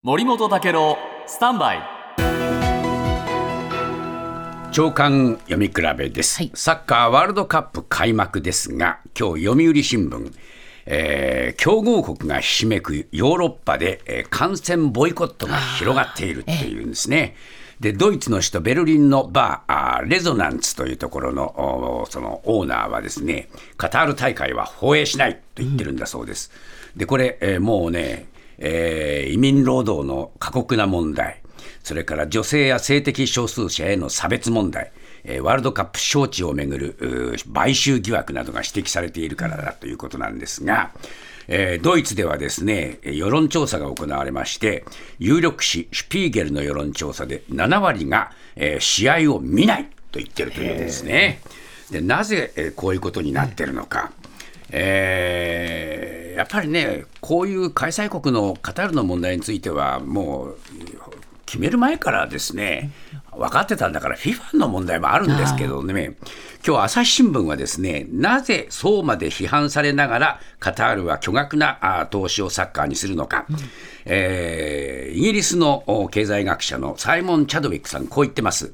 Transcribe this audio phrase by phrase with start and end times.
[0.00, 0.96] 森本武郎
[1.26, 1.78] スタンバイ
[4.70, 10.32] 長官読み比べです、はいサッカーワールドカップ開幕ですが今日読売新聞、
[10.86, 17.34] えー強豪国がひしめくヨーロッパで、えー感染ボイコットが広がっているっていうんですね。
[17.80, 26.52] でドイツの首都ベルリンのバーあーレゾナンツというところのおそのオーナーはですねカタール大会は放映しないと言ってるんだそうです。
[26.94, 28.28] でこれ、えーもうね、
[28.58, 31.42] えー移民労働の過酷な問題
[31.84, 34.90] それから女性や性的少数者への差別問題、
[35.24, 40.90] えーワールドカップ招致をめぐる買収疑惑などが指摘されているからだということなんですが、
[41.46, 44.84] えードイツではですね世論調査が行われまして
[45.18, 51.40] 有力紙シュピーゲルの世論調査で7割が、えー試合を見ないと言ってるというんですね。
[51.90, 54.10] でなぜ、えーこういうことになってるのか。
[54.70, 55.27] えー
[56.48, 60.58] っぱりね、こういう開催国のカタールの問題については、もう
[61.44, 62.90] 決める前からですね、
[63.32, 66.16] 分かってたんだから、FIFA の問題もあるんですけどね、
[66.66, 73.46] 今日朝日新聞はですね、なぜそうまで批判されながら、カタールは巨額なあ投資をサッカーにするのか、
[74.06, 78.72] えーイギリスのお経済学者のサイモン・チャドウィックさん、こう言ってます。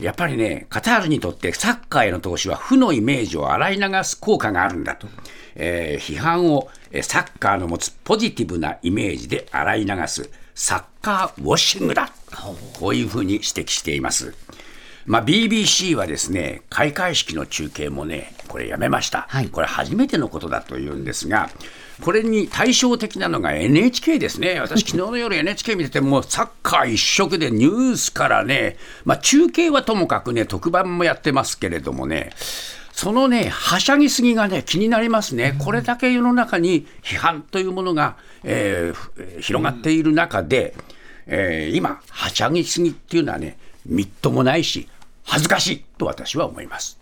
[0.00, 5.08] やっぱりね、カタールにとってサッカーへの投資は負のイメージを洗い流す効果があるんだと。
[5.58, 12.10] えー批判をえーサッカーの持つポジティブなイメージで洗い流すサッカーウォッシングだ。
[12.80, 14.34] こういうふうに指摘しています。
[15.06, 19.26] まあ、BBC はですね、開会式の中継もね、これやめました。
[19.30, 21.48] はいこれ初めてのことだというんですが、
[22.02, 24.60] これに対照的なのが NHK ですね。
[24.60, 32.32] 私、昨日の夜 NHK 見てても、サッカー一色でニュースからね、まあ、中継はともかくね、特番もやってますけれどもね、
[33.00, 35.54] そのね、はしゃぎすぎがね、気になりますね。
[35.60, 40.74] これだけ世の中に批判というものが、えー広がっている中で、
[41.28, 44.88] えー今、はしゃぎすぎっていうのはね、みっともないし、
[45.22, 46.98] 恥ずかしいと私は思います。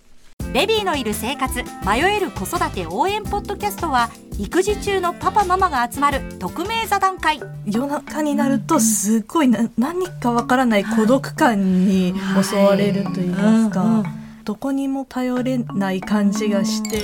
[0.53, 17.03] ベビーのいる生活迷える子育て応援ポッドキャストは育児中のパパママが集まる匿名座談会夜中になるとすごいな何かわからない孤独感に襲われると言いますか、どこにも頼れない感じがして。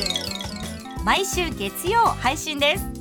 [1.05, 2.92] 毎週月曜配信です